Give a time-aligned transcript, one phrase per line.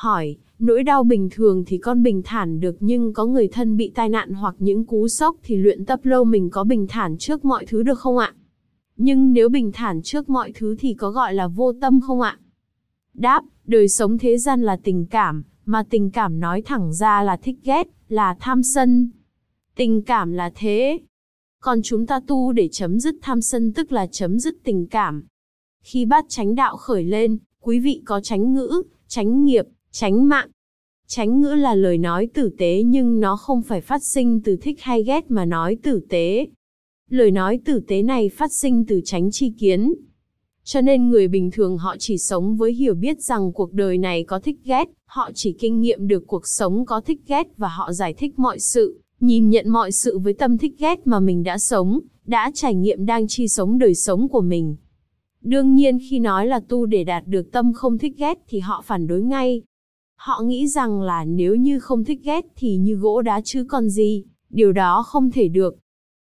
[0.00, 3.92] Hỏi, nỗi đau bình thường thì con bình thản được nhưng có người thân bị
[3.94, 7.44] tai nạn hoặc những cú sốc thì luyện tập lâu mình có bình thản trước
[7.44, 8.34] mọi thứ được không ạ?
[8.96, 12.38] Nhưng nếu bình thản trước mọi thứ thì có gọi là vô tâm không ạ?
[13.14, 17.36] Đáp, đời sống thế gian là tình cảm, mà tình cảm nói thẳng ra là
[17.36, 19.10] thích ghét, là tham sân.
[19.76, 20.98] Tình cảm là thế.
[21.60, 25.24] Còn chúng ta tu để chấm dứt tham sân tức là chấm dứt tình cảm.
[25.82, 30.48] Khi bát chánh đạo khởi lên, quý vị có tránh ngữ, tránh nghiệp, tránh mạng.
[31.06, 34.80] Tránh ngữ là lời nói tử tế nhưng nó không phải phát sinh từ thích
[34.80, 36.46] hay ghét mà nói tử tế.
[37.10, 39.94] Lời nói tử tế này phát sinh từ tránh chi kiến.
[40.64, 44.24] Cho nên người bình thường họ chỉ sống với hiểu biết rằng cuộc đời này
[44.24, 47.92] có thích ghét, họ chỉ kinh nghiệm được cuộc sống có thích ghét và họ
[47.92, 51.58] giải thích mọi sự, nhìn nhận mọi sự với tâm thích ghét mà mình đã
[51.58, 54.76] sống, đã trải nghiệm đang chi sống đời sống của mình.
[55.40, 58.82] Đương nhiên khi nói là tu để đạt được tâm không thích ghét thì họ
[58.86, 59.62] phản đối ngay.
[60.18, 63.88] Họ nghĩ rằng là nếu như không thích ghét thì như gỗ đá chứ còn
[63.88, 65.76] gì, điều đó không thể được.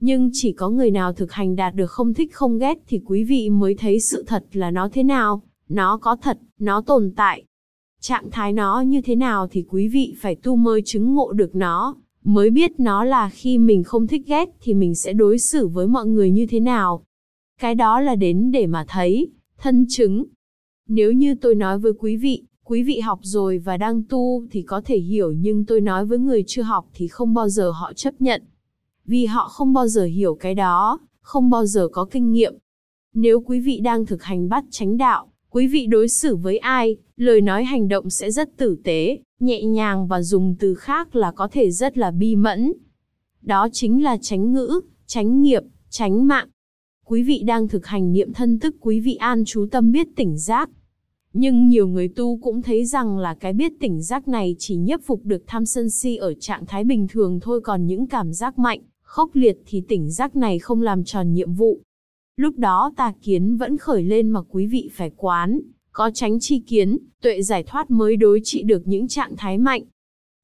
[0.00, 3.24] Nhưng chỉ có người nào thực hành đạt được không thích không ghét thì quý
[3.24, 7.44] vị mới thấy sự thật là nó thế nào, nó có thật, nó tồn tại.
[8.00, 11.54] Trạng thái nó như thế nào thì quý vị phải tu mới chứng ngộ được
[11.54, 15.68] nó, mới biết nó là khi mình không thích ghét thì mình sẽ đối xử
[15.68, 17.04] với mọi người như thế nào.
[17.60, 19.28] Cái đó là đến để mà thấy,
[19.58, 20.24] thân chứng.
[20.88, 24.62] Nếu như tôi nói với quý vị, quý vị học rồi và đang tu thì
[24.62, 27.92] có thể hiểu nhưng tôi nói với người chưa học thì không bao giờ họ
[27.92, 28.42] chấp nhận.
[29.04, 32.54] Vì họ không bao giờ hiểu cái đó, không bao giờ có kinh nghiệm.
[33.14, 36.96] Nếu quý vị đang thực hành bắt chánh đạo, quý vị đối xử với ai,
[37.16, 41.32] lời nói hành động sẽ rất tử tế, nhẹ nhàng và dùng từ khác là
[41.32, 42.72] có thể rất là bi mẫn.
[43.42, 46.48] Đó chính là tránh ngữ, tránh nghiệp, tránh mạng.
[47.04, 50.38] Quý vị đang thực hành niệm thân tức quý vị an chú tâm biết tỉnh
[50.38, 50.70] giác.
[51.36, 55.00] Nhưng nhiều người tu cũng thấy rằng là cái biết tỉnh giác này chỉ nhiếp
[55.02, 58.58] phục được tham sân si ở trạng thái bình thường thôi còn những cảm giác
[58.58, 61.80] mạnh, khốc liệt thì tỉnh giác này không làm tròn nhiệm vụ.
[62.36, 65.60] Lúc đó tà kiến vẫn khởi lên mà quý vị phải quán,
[65.92, 69.82] có tránh chi kiến, tuệ giải thoát mới đối trị được những trạng thái mạnh.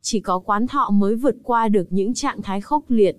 [0.03, 3.17] Chỉ có quán thọ mới vượt qua được những trạng thái khốc liệt.